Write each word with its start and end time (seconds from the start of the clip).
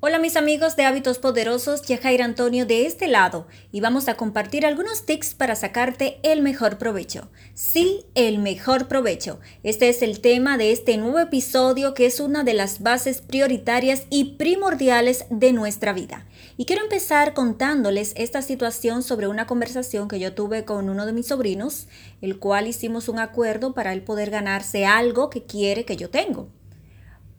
Hola 0.00 0.20
mis 0.20 0.36
amigos 0.36 0.76
de 0.76 0.84
Hábitos 0.84 1.18
Poderosos, 1.18 1.82
Yajair 1.82 2.22
Antonio 2.22 2.66
de 2.66 2.86
este 2.86 3.08
lado 3.08 3.48
y 3.72 3.80
vamos 3.80 4.06
a 4.06 4.14
compartir 4.14 4.64
algunos 4.64 5.04
tips 5.04 5.34
para 5.34 5.56
sacarte 5.56 6.20
el 6.22 6.40
mejor 6.40 6.78
provecho. 6.78 7.32
Sí, 7.52 8.04
el 8.14 8.38
mejor 8.38 8.86
provecho. 8.86 9.40
Este 9.64 9.88
es 9.88 10.02
el 10.02 10.20
tema 10.20 10.56
de 10.56 10.70
este 10.70 10.96
nuevo 10.98 11.18
episodio 11.18 11.94
que 11.94 12.06
es 12.06 12.20
una 12.20 12.44
de 12.44 12.54
las 12.54 12.80
bases 12.80 13.22
prioritarias 13.22 14.04
y 14.08 14.36
primordiales 14.36 15.24
de 15.30 15.52
nuestra 15.52 15.92
vida. 15.92 16.24
Y 16.56 16.64
quiero 16.64 16.84
empezar 16.84 17.34
contándoles 17.34 18.12
esta 18.16 18.40
situación 18.40 19.02
sobre 19.02 19.26
una 19.26 19.48
conversación 19.48 20.06
que 20.06 20.20
yo 20.20 20.32
tuve 20.32 20.64
con 20.64 20.90
uno 20.90 21.06
de 21.06 21.12
mis 21.12 21.26
sobrinos, 21.26 21.88
el 22.20 22.38
cual 22.38 22.68
hicimos 22.68 23.08
un 23.08 23.18
acuerdo 23.18 23.74
para 23.74 23.92
él 23.92 24.02
poder 24.02 24.30
ganarse 24.30 24.86
algo 24.86 25.28
que 25.28 25.42
quiere 25.42 25.84
que 25.84 25.96
yo 25.96 26.08
tengo. 26.08 26.50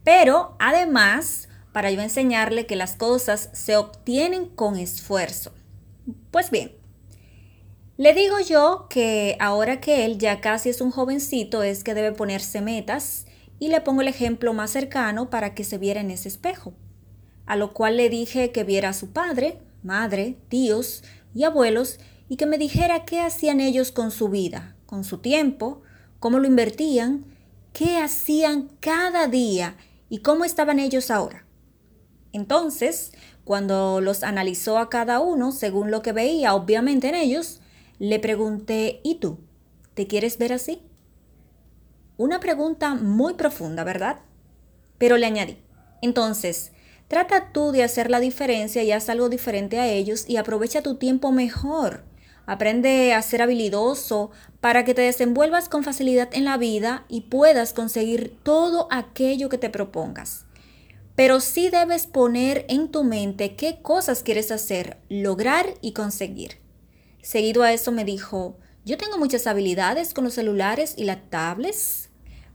Pero 0.03 0.57
además 0.59 1.48
para 1.71 1.91
yo 1.91 2.01
enseñarle 2.01 2.65
que 2.65 2.75
las 2.75 2.95
cosas 2.95 3.49
se 3.53 3.77
obtienen 3.77 4.45
con 4.45 4.77
esfuerzo. 4.77 5.51
Pues 6.31 6.51
bien, 6.51 6.71
le 7.97 8.13
digo 8.13 8.39
yo 8.39 8.87
que 8.89 9.35
ahora 9.39 9.81
que 9.81 10.05
él 10.05 10.17
ya 10.17 10.39
casi 10.39 10.69
es 10.69 10.79
un 10.79 10.89
jovencito 10.89 11.63
es 11.63 11.83
que 11.83 11.93
debe 11.93 12.13
ponerse 12.13 12.61
metas 12.61 13.25
y 13.59 13.67
le 13.67 13.81
pongo 13.81 14.01
el 14.01 14.07
ejemplo 14.07 14.53
más 14.53 14.71
cercano 14.71 15.29
para 15.29 15.53
que 15.53 15.65
se 15.65 15.77
viera 15.77 15.99
en 15.99 16.09
ese 16.09 16.29
espejo. 16.29 16.73
A 17.45 17.57
lo 17.57 17.73
cual 17.73 17.97
le 17.97 18.09
dije 18.09 18.51
que 18.51 18.63
viera 18.63 18.89
a 18.89 18.93
su 18.93 19.11
padre, 19.11 19.59
madre, 19.83 20.37
tíos 20.47 21.03
y 21.35 21.43
abuelos 21.43 21.99
y 22.29 22.37
que 22.37 22.45
me 22.45 22.57
dijera 22.57 23.03
qué 23.03 23.19
hacían 23.19 23.59
ellos 23.59 23.91
con 23.91 24.11
su 24.11 24.29
vida, 24.29 24.77
con 24.85 25.03
su 25.03 25.17
tiempo, 25.17 25.81
cómo 26.19 26.39
lo 26.39 26.47
invertían, 26.47 27.25
qué 27.73 27.97
hacían 27.97 28.69
cada 28.79 29.27
día 29.27 29.75
y 30.09 30.19
cómo 30.19 30.45
estaban 30.45 30.79
ellos 30.79 31.11
ahora. 31.11 31.45
Entonces, 32.31 33.11
cuando 33.43 34.01
los 34.01 34.23
analizó 34.23 34.77
a 34.77 34.89
cada 34.89 35.19
uno 35.19 35.51
según 35.51 35.89
lo 35.89 36.01
que 36.01 36.11
veía 36.11 36.53
obviamente 36.53 37.09
en 37.09 37.15
ellos, 37.15 37.61
le 37.97 38.19
pregunté, 38.19 39.01
¿y 39.03 39.15
tú? 39.15 39.39
¿Te 39.95 40.07
quieres 40.07 40.37
ver 40.37 40.53
así? 40.53 40.81
Una 42.17 42.39
pregunta 42.39 42.95
muy 42.95 43.33
profunda, 43.33 43.83
¿verdad? 43.83 44.19
Pero 44.97 45.17
le 45.17 45.25
añadí, 45.25 45.57
entonces, 46.01 46.71
trata 47.07 47.51
tú 47.51 47.71
de 47.71 47.83
hacer 47.83 48.09
la 48.09 48.19
diferencia 48.19 48.83
y 48.83 48.91
haz 48.91 49.09
algo 49.09 49.29
diferente 49.29 49.79
a 49.79 49.87
ellos 49.87 50.25
y 50.27 50.37
aprovecha 50.37 50.83
tu 50.83 50.95
tiempo 50.95 51.31
mejor. 51.31 52.03
Aprende 52.45 53.13
a 53.13 53.21
ser 53.21 53.41
habilidoso 53.41 54.31
para 54.59 54.83
que 54.83 54.93
te 54.93 55.01
desenvuelvas 55.01 55.69
con 55.69 55.83
facilidad 55.83 56.29
en 56.33 56.45
la 56.45 56.57
vida 56.57 57.05
y 57.07 57.21
puedas 57.21 57.73
conseguir 57.73 58.37
todo 58.43 58.87
aquello 58.91 59.49
que 59.49 59.57
te 59.57 59.69
propongas 59.69 60.45
pero 61.19 61.41
sí 61.41 61.67
debes 61.67 62.07
poner 62.07 62.65
en 62.69 62.87
tu 62.87 63.03
mente 63.03 63.57
qué 63.57 63.81
cosas 63.81 64.23
quieres 64.23 64.51
hacer, 64.51 65.01
lograr 65.09 65.65
y 65.81 65.91
conseguir. 65.91 66.59
Seguido 67.21 67.63
a 67.63 67.73
eso 67.73 67.91
me 67.91 68.05
dijo, 68.05 68.57
yo 68.85 68.97
tengo 68.97 69.17
muchas 69.17 69.45
habilidades 69.45 70.13
con 70.13 70.23
los 70.23 70.35
celulares 70.35 70.93
y 70.95 71.03
las 71.03 71.29
tablets. 71.29 72.07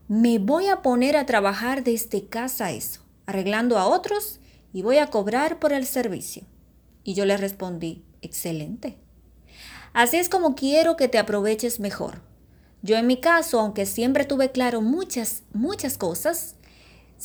Me 0.09 0.39
voy 0.39 0.69
a 0.69 0.81
poner 0.81 1.15
a 1.19 1.27
trabajar 1.27 1.85
desde 1.85 2.27
casa 2.27 2.73
eso, 2.73 3.03
arreglando 3.27 3.77
a 3.77 3.85
otros 3.85 4.41
y 4.73 4.81
voy 4.81 4.97
a 4.97 5.09
cobrar 5.09 5.59
por 5.59 5.75
el 5.75 5.85
servicio. 5.85 6.45
Y 7.03 7.13
yo 7.13 7.27
le 7.27 7.37
respondí, 7.37 8.03
excelente. 8.23 8.97
Así 9.93 10.17
es 10.17 10.31
como 10.31 10.55
quiero 10.55 10.97
que 10.97 11.09
te 11.09 11.19
aproveches 11.19 11.81
mejor. 11.81 12.23
Yo 12.81 12.97
en 12.97 13.09
mi 13.09 13.21
caso, 13.21 13.61
aunque 13.61 13.85
siempre 13.85 14.25
tuve 14.25 14.53
claro 14.53 14.81
muchas, 14.81 15.43
muchas 15.53 15.99
cosas, 15.99 16.57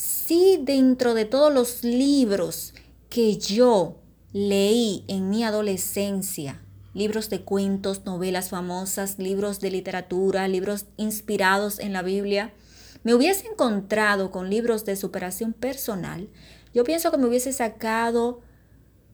sí 0.00 0.58
dentro 0.62 1.12
de 1.12 1.26
todos 1.26 1.52
los 1.52 1.84
libros 1.84 2.72
que 3.10 3.36
yo 3.36 3.98
leí 4.32 5.04
en 5.08 5.28
mi 5.28 5.44
adolescencia, 5.44 6.62
libros 6.94 7.28
de 7.28 7.42
cuentos, 7.42 8.06
novelas 8.06 8.48
famosas, 8.48 9.18
libros 9.18 9.60
de 9.60 9.70
literatura, 9.70 10.48
libros 10.48 10.86
inspirados 10.96 11.78
en 11.78 11.92
la 11.92 12.00
Biblia, 12.00 12.54
me 13.02 13.12
hubiese 13.12 13.46
encontrado 13.48 14.30
con 14.30 14.48
libros 14.48 14.86
de 14.86 14.96
superación 14.96 15.52
personal, 15.52 16.30
yo 16.72 16.84
pienso 16.84 17.10
que 17.10 17.18
me 17.18 17.26
hubiese 17.26 17.52
sacado 17.52 18.40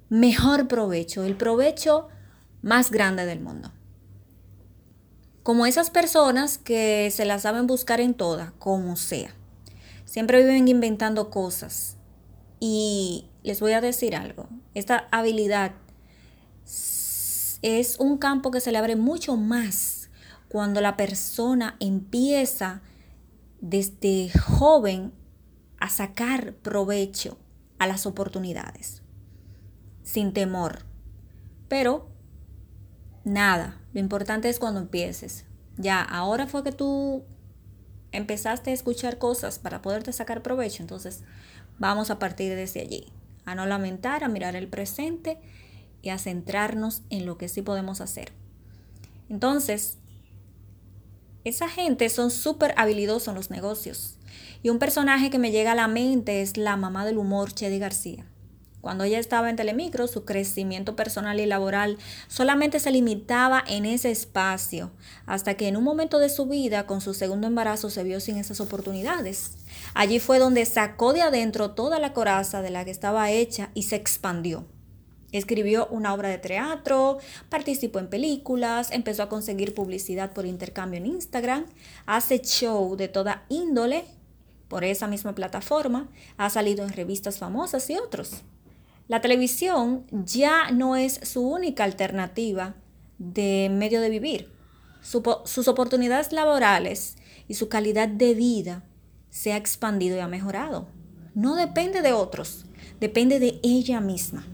mejor 0.08 0.68
provecho, 0.68 1.24
el 1.24 1.36
provecho 1.36 2.06
más 2.62 2.92
grande 2.92 3.26
del 3.26 3.40
mundo. 3.40 3.72
Como 5.42 5.66
esas 5.66 5.90
personas 5.90 6.58
que 6.58 7.10
se 7.10 7.24
la 7.24 7.40
saben 7.40 7.66
buscar 7.66 8.00
en 8.00 8.14
toda, 8.14 8.52
como 8.58 8.94
sea. 8.94 9.34
Siempre 10.06 10.38
viven 10.38 10.68
inventando 10.68 11.28
cosas. 11.28 11.98
Y 12.58 13.26
les 13.42 13.60
voy 13.60 13.72
a 13.72 13.82
decir 13.82 14.16
algo. 14.16 14.48
Esta 14.72 15.08
habilidad 15.10 15.72
es 17.60 17.98
un 17.98 18.16
campo 18.16 18.50
que 18.50 18.60
se 18.60 18.72
le 18.72 18.78
abre 18.78 18.96
mucho 18.96 19.36
más 19.36 20.08
cuando 20.48 20.80
la 20.80 20.96
persona 20.96 21.76
empieza 21.80 22.80
desde 23.60 24.30
joven 24.38 25.12
a 25.78 25.90
sacar 25.90 26.54
provecho 26.54 27.38
a 27.78 27.86
las 27.86 28.06
oportunidades, 28.06 29.02
sin 30.02 30.32
temor. 30.32 30.86
Pero, 31.68 32.08
nada, 33.24 33.80
lo 33.92 34.00
importante 34.00 34.48
es 34.48 34.58
cuando 34.58 34.80
empieces. 34.80 35.44
Ya, 35.76 36.00
ahora 36.00 36.46
fue 36.46 36.62
que 36.62 36.72
tú 36.72 37.24
empezaste 38.12 38.70
a 38.70 38.74
escuchar 38.74 39.18
cosas 39.18 39.58
para 39.58 39.82
poderte 39.82 40.12
sacar 40.12 40.42
provecho, 40.42 40.82
entonces 40.82 41.22
vamos 41.78 42.10
a 42.10 42.18
partir 42.18 42.54
desde 42.54 42.80
allí, 42.80 43.12
a 43.44 43.54
no 43.54 43.66
lamentar, 43.66 44.24
a 44.24 44.28
mirar 44.28 44.56
el 44.56 44.68
presente 44.68 45.38
y 46.02 46.10
a 46.10 46.18
centrarnos 46.18 47.02
en 47.10 47.26
lo 47.26 47.38
que 47.38 47.48
sí 47.48 47.62
podemos 47.62 48.00
hacer. 48.00 48.32
Entonces, 49.28 49.98
esa 51.44 51.68
gente 51.68 52.08
son 52.08 52.30
súper 52.30 52.74
habilidosos 52.76 53.28
en 53.28 53.34
los 53.34 53.50
negocios. 53.50 54.18
Y 54.62 54.68
un 54.68 54.78
personaje 54.78 55.30
que 55.30 55.38
me 55.38 55.52
llega 55.52 55.72
a 55.72 55.76
la 55.76 55.88
mente 55.88 56.42
es 56.42 56.56
la 56.56 56.76
mamá 56.76 57.04
del 57.06 57.18
humor, 57.18 57.52
Chedi 57.52 57.78
García. 57.78 58.26
Cuando 58.80 59.04
ella 59.04 59.18
estaba 59.18 59.50
en 59.50 59.56
Telemicro, 59.56 60.06
su 60.06 60.24
crecimiento 60.24 60.94
personal 60.94 61.40
y 61.40 61.46
laboral 61.46 61.98
solamente 62.28 62.78
se 62.78 62.92
limitaba 62.92 63.64
en 63.66 63.84
ese 63.84 64.10
espacio, 64.10 64.92
hasta 65.26 65.54
que 65.54 65.66
en 65.66 65.76
un 65.76 65.82
momento 65.82 66.18
de 66.18 66.28
su 66.28 66.46
vida, 66.46 66.86
con 66.86 67.00
su 67.00 67.12
segundo 67.12 67.48
embarazo, 67.48 67.90
se 67.90 68.04
vio 68.04 68.20
sin 68.20 68.36
esas 68.36 68.60
oportunidades. 68.60 69.56
Allí 69.94 70.20
fue 70.20 70.38
donde 70.38 70.64
sacó 70.66 71.12
de 71.12 71.22
adentro 71.22 71.72
toda 71.72 71.98
la 71.98 72.12
coraza 72.12 72.62
de 72.62 72.70
la 72.70 72.84
que 72.84 72.92
estaba 72.92 73.30
hecha 73.30 73.70
y 73.74 73.84
se 73.84 73.96
expandió. 73.96 74.66
Escribió 75.32 75.88
una 75.88 76.14
obra 76.14 76.28
de 76.28 76.38
teatro, 76.38 77.18
participó 77.48 77.98
en 77.98 78.08
películas, 78.08 78.90
empezó 78.92 79.24
a 79.24 79.28
conseguir 79.28 79.74
publicidad 79.74 80.32
por 80.32 80.46
intercambio 80.46 80.98
en 80.98 81.06
Instagram, 81.06 81.66
hace 82.06 82.38
show 82.38 82.96
de 82.96 83.08
toda 83.08 83.44
índole 83.48 84.04
por 84.68 84.84
esa 84.84 85.08
misma 85.08 85.34
plataforma, 85.34 86.08
ha 86.36 86.50
salido 86.50 86.84
en 86.84 86.92
revistas 86.92 87.38
famosas 87.38 87.90
y 87.90 87.98
otros. 87.98 88.42
La 89.08 89.20
televisión 89.20 90.04
ya 90.10 90.70
no 90.72 90.96
es 90.96 91.20
su 91.22 91.48
única 91.48 91.84
alternativa 91.84 92.74
de 93.18 93.68
medio 93.72 94.00
de 94.00 94.10
vivir. 94.10 94.52
sus 95.00 95.68
oportunidades 95.68 96.32
laborales 96.32 97.16
y 97.46 97.54
su 97.54 97.68
calidad 97.68 98.08
de 98.08 98.34
vida 98.34 98.82
se 99.30 99.52
ha 99.52 99.56
expandido 99.56 100.16
y 100.16 100.20
ha 100.20 100.26
mejorado. 100.26 100.88
No 101.34 101.54
depende 101.54 102.02
de 102.02 102.12
otros, 102.12 102.66
depende 102.98 103.38
de 103.38 103.60
ella 103.62 104.00
misma. 104.00 104.44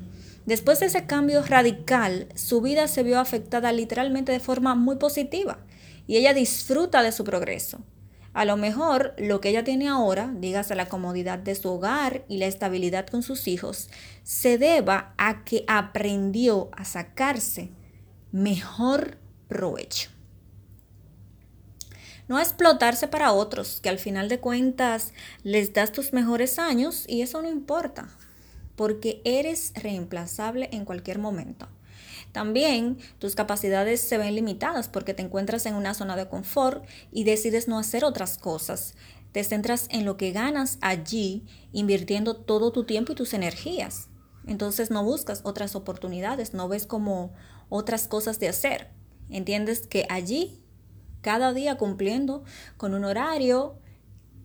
Después 0.44 0.80
de 0.80 0.86
ese 0.86 1.06
cambio 1.06 1.42
radical, 1.42 2.28
su 2.34 2.60
vida 2.60 2.88
se 2.88 3.02
vio 3.02 3.20
afectada 3.20 3.72
literalmente 3.72 4.32
de 4.32 4.40
forma 4.40 4.74
muy 4.74 4.96
positiva 4.96 5.58
y 6.06 6.16
ella 6.16 6.34
disfruta 6.34 7.02
de 7.02 7.12
su 7.12 7.24
progreso. 7.24 7.78
A 8.32 8.46
lo 8.46 8.56
mejor 8.56 9.14
lo 9.18 9.40
que 9.40 9.50
ella 9.50 9.62
tiene 9.62 9.88
ahora, 9.88 10.32
dígase 10.34 10.74
la 10.74 10.88
comodidad 10.88 11.38
de 11.38 11.54
su 11.54 11.68
hogar 11.68 12.24
y 12.28 12.38
la 12.38 12.46
estabilidad 12.46 13.06
con 13.06 13.22
sus 13.22 13.46
hijos, 13.46 13.90
se 14.22 14.56
deba 14.56 15.14
a 15.18 15.44
que 15.44 15.64
aprendió 15.68 16.70
a 16.72 16.84
sacarse 16.84 17.70
mejor 18.30 19.18
provecho. 19.48 20.10
No 22.26 22.38
explotarse 22.38 23.08
para 23.08 23.32
otros, 23.32 23.80
que 23.82 23.90
al 23.90 23.98
final 23.98 24.30
de 24.30 24.40
cuentas 24.40 25.12
les 25.42 25.74
das 25.74 25.92
tus 25.92 26.14
mejores 26.14 26.58
años 26.58 27.04
y 27.06 27.20
eso 27.20 27.42
no 27.42 27.50
importa, 27.50 28.08
porque 28.76 29.20
eres 29.26 29.72
reemplazable 29.74 30.70
en 30.72 30.86
cualquier 30.86 31.18
momento. 31.18 31.68
También 32.32 32.98
tus 33.18 33.34
capacidades 33.34 34.00
se 34.00 34.16
ven 34.18 34.34
limitadas 34.34 34.88
porque 34.88 35.14
te 35.14 35.22
encuentras 35.22 35.66
en 35.66 35.74
una 35.74 35.94
zona 35.94 36.16
de 36.16 36.28
confort 36.28 36.84
y 37.12 37.24
decides 37.24 37.68
no 37.68 37.78
hacer 37.78 38.04
otras 38.04 38.38
cosas. 38.38 38.94
Te 39.32 39.44
centras 39.44 39.86
en 39.90 40.04
lo 40.04 40.16
que 40.16 40.32
ganas 40.32 40.78
allí, 40.80 41.44
invirtiendo 41.72 42.36
todo 42.36 42.72
tu 42.72 42.84
tiempo 42.84 43.12
y 43.12 43.14
tus 43.14 43.34
energías. 43.34 44.08
Entonces 44.46 44.90
no 44.90 45.04
buscas 45.04 45.40
otras 45.44 45.76
oportunidades, 45.76 46.54
no 46.54 46.68
ves 46.68 46.86
como 46.86 47.32
otras 47.68 48.08
cosas 48.08 48.40
de 48.40 48.48
hacer. 48.48 48.90
Entiendes 49.30 49.86
que 49.86 50.06
allí, 50.08 50.60
cada 51.20 51.52
día 51.52 51.76
cumpliendo 51.76 52.44
con 52.76 52.94
un 52.94 53.04
horario, 53.04 53.76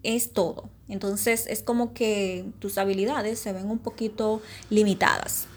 es 0.03 0.31
todo. 0.33 0.69
Entonces 0.87 1.47
es 1.47 1.63
como 1.63 1.93
que 1.93 2.45
tus 2.59 2.77
habilidades 2.77 3.39
se 3.39 3.53
ven 3.53 3.69
un 3.69 3.79
poquito 3.79 4.41
limitadas. 4.69 5.47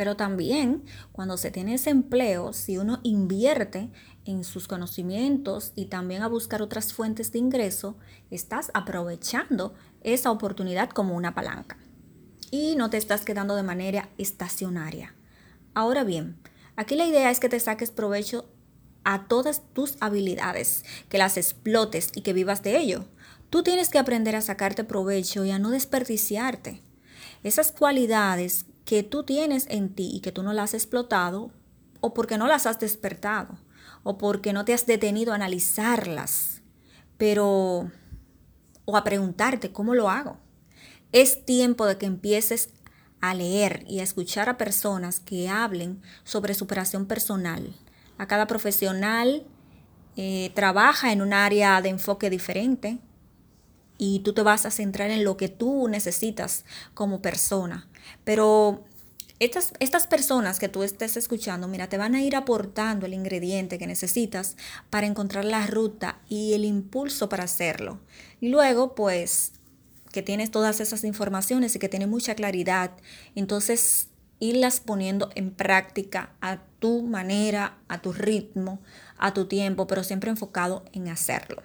Pero 0.00 0.16
también 0.16 0.82
cuando 1.12 1.36
se 1.36 1.50
tiene 1.50 1.74
ese 1.74 1.90
empleo, 1.90 2.54
si 2.54 2.78
uno 2.78 3.00
invierte 3.02 3.90
en 4.24 4.44
sus 4.44 4.66
conocimientos 4.66 5.72
y 5.74 5.88
también 5.90 6.22
a 6.22 6.26
buscar 6.26 6.62
otras 6.62 6.94
fuentes 6.94 7.32
de 7.32 7.38
ingreso, 7.38 7.98
estás 8.30 8.70
aprovechando 8.72 9.74
esa 10.00 10.30
oportunidad 10.30 10.88
como 10.88 11.14
una 11.14 11.34
palanca. 11.34 11.76
Y 12.50 12.76
no 12.76 12.88
te 12.88 12.96
estás 12.96 13.26
quedando 13.26 13.56
de 13.56 13.62
manera 13.62 14.08
estacionaria. 14.16 15.14
Ahora 15.74 16.02
bien, 16.02 16.38
aquí 16.76 16.96
la 16.96 17.04
idea 17.04 17.30
es 17.30 17.38
que 17.38 17.50
te 17.50 17.60
saques 17.60 17.90
provecho 17.90 18.48
a 19.04 19.28
todas 19.28 19.60
tus 19.74 19.98
habilidades, 20.00 20.82
que 21.10 21.18
las 21.18 21.36
explotes 21.36 22.08
y 22.14 22.22
que 22.22 22.32
vivas 22.32 22.62
de 22.62 22.78
ello. 22.78 23.04
Tú 23.50 23.62
tienes 23.62 23.90
que 23.90 23.98
aprender 23.98 24.34
a 24.34 24.40
sacarte 24.40 24.82
provecho 24.82 25.44
y 25.44 25.50
a 25.50 25.58
no 25.58 25.68
desperdiciarte. 25.68 26.80
Esas 27.42 27.70
cualidades 27.70 28.64
que 28.90 29.04
tú 29.04 29.22
tienes 29.22 29.68
en 29.68 29.94
ti 29.94 30.10
y 30.12 30.18
que 30.18 30.32
tú 30.32 30.42
no 30.42 30.52
las 30.52 30.70
has 30.70 30.82
explotado 30.82 31.52
o 32.00 32.12
porque 32.12 32.38
no 32.38 32.48
las 32.48 32.66
has 32.66 32.80
despertado 32.80 33.56
o 34.02 34.18
porque 34.18 34.52
no 34.52 34.64
te 34.64 34.74
has 34.74 34.84
detenido 34.84 35.30
a 35.30 35.36
analizarlas, 35.36 36.62
pero 37.16 37.88
o 38.86 38.96
a 38.96 39.04
preguntarte 39.04 39.70
cómo 39.70 39.94
lo 39.94 40.10
hago. 40.10 40.38
Es 41.12 41.44
tiempo 41.44 41.86
de 41.86 41.98
que 41.98 42.06
empieces 42.06 42.70
a 43.20 43.32
leer 43.32 43.84
y 43.86 44.00
a 44.00 44.02
escuchar 44.02 44.48
a 44.48 44.58
personas 44.58 45.20
que 45.20 45.48
hablen 45.48 46.02
sobre 46.24 46.54
superación 46.54 47.06
personal. 47.06 47.72
A 48.18 48.26
cada 48.26 48.48
profesional 48.48 49.46
eh, 50.16 50.50
trabaja 50.56 51.12
en 51.12 51.22
un 51.22 51.32
área 51.32 51.80
de 51.80 51.90
enfoque 51.90 52.28
diferente 52.28 52.98
y 54.02 54.20
tú 54.20 54.32
te 54.32 54.40
vas 54.40 54.64
a 54.64 54.70
centrar 54.70 55.10
en 55.10 55.24
lo 55.24 55.36
que 55.36 55.50
tú 55.50 55.86
necesitas 55.86 56.64
como 56.94 57.20
persona. 57.20 57.86
Pero 58.24 58.82
estas, 59.40 59.74
estas 59.78 60.06
personas 60.06 60.58
que 60.58 60.70
tú 60.70 60.82
estés 60.82 61.18
escuchando, 61.18 61.68
mira, 61.68 61.90
te 61.90 61.98
van 61.98 62.14
a 62.14 62.22
ir 62.22 62.34
aportando 62.34 63.04
el 63.04 63.12
ingrediente 63.12 63.78
que 63.78 63.86
necesitas 63.86 64.56
para 64.88 65.06
encontrar 65.06 65.44
la 65.44 65.66
ruta 65.66 66.18
y 66.30 66.54
el 66.54 66.64
impulso 66.64 67.28
para 67.28 67.44
hacerlo. 67.44 68.00
Y 68.40 68.48
luego, 68.48 68.94
pues, 68.94 69.52
que 70.10 70.22
tienes 70.22 70.50
todas 70.50 70.80
esas 70.80 71.04
informaciones 71.04 71.76
y 71.76 71.78
que 71.78 71.90
tienes 71.90 72.08
mucha 72.08 72.34
claridad, 72.34 72.92
entonces 73.34 74.08
irlas 74.38 74.80
poniendo 74.80 75.28
en 75.34 75.50
práctica 75.50 76.32
a 76.40 76.62
tu 76.78 77.02
manera, 77.02 77.76
a 77.88 78.00
tu 78.00 78.14
ritmo, 78.14 78.80
a 79.18 79.34
tu 79.34 79.44
tiempo, 79.44 79.86
pero 79.86 80.04
siempre 80.04 80.30
enfocado 80.30 80.86
en 80.94 81.08
hacerlo. 81.08 81.60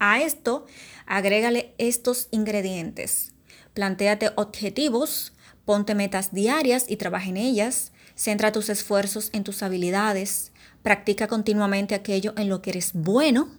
A 0.00 0.22
esto, 0.22 0.66
agrégale 1.04 1.74
estos 1.76 2.28
ingredientes. 2.30 3.32
Plantéate 3.74 4.30
objetivos, 4.34 5.34
ponte 5.66 5.94
metas 5.94 6.32
diarias 6.32 6.86
y 6.88 6.96
trabaja 6.96 7.28
en 7.28 7.36
ellas. 7.36 7.92
Centra 8.14 8.50
tus 8.50 8.70
esfuerzos 8.70 9.28
en 9.34 9.44
tus 9.44 9.62
habilidades. 9.62 10.52
Practica 10.82 11.28
continuamente 11.28 11.94
aquello 11.94 12.32
en 12.38 12.48
lo 12.48 12.62
que 12.62 12.70
eres 12.70 12.92
bueno. 12.94 13.50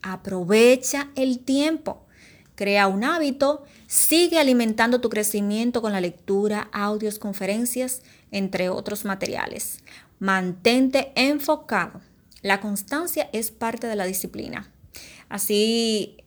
Aprovecha 0.00 1.10
el 1.14 1.40
tiempo. 1.40 2.06
Crea 2.54 2.88
un 2.88 3.04
hábito. 3.04 3.64
Sigue 3.86 4.38
alimentando 4.38 5.02
tu 5.02 5.10
crecimiento 5.10 5.82
con 5.82 5.92
la 5.92 6.00
lectura, 6.00 6.70
audios, 6.72 7.18
conferencias, 7.18 8.00
entre 8.30 8.70
otros 8.70 9.04
materiales. 9.04 9.80
Mantente 10.18 11.12
enfocado. 11.16 12.00
La 12.40 12.62
constancia 12.62 13.28
es 13.34 13.50
parte 13.50 13.88
de 13.88 13.96
la 13.96 14.06
disciplina. 14.06 14.72
Así 15.32 16.18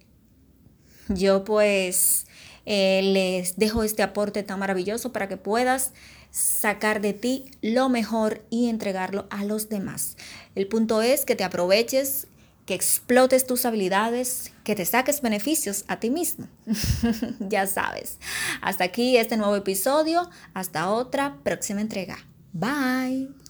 yo 1.09 1.43
pues 1.43 2.25
eh, 2.65 3.01
les 3.03 3.55
dejo 3.55 3.83
este 3.83 4.01
aporte 4.01 4.41
tan 4.41 4.57
maravilloso 4.57 5.11
para 5.11 5.27
que 5.27 5.37
puedas 5.37 5.93
sacar 6.31 7.01
de 7.01 7.13
ti 7.13 7.51
lo 7.61 7.87
mejor 7.87 8.43
y 8.49 8.67
entregarlo 8.67 9.27
a 9.29 9.45
los 9.45 9.69
demás. 9.69 10.17
El 10.55 10.67
punto 10.67 11.03
es 11.03 11.23
que 11.23 11.35
te 11.35 11.43
aproveches, 11.43 12.25
que 12.65 12.73
explotes 12.73 13.45
tus 13.45 13.67
habilidades, 13.67 14.51
que 14.63 14.73
te 14.73 14.85
saques 14.85 15.21
beneficios 15.21 15.85
a 15.87 15.99
ti 15.99 16.09
mismo. 16.09 16.47
ya 17.39 17.67
sabes. 17.67 18.17
Hasta 18.61 18.85
aquí 18.85 19.17
este 19.17 19.37
nuevo 19.37 19.55
episodio. 19.55 20.27
Hasta 20.55 20.89
otra 20.89 21.37
próxima 21.43 21.81
entrega. 21.81 22.17
Bye. 22.53 23.44